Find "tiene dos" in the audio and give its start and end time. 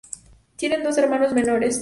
0.55-0.97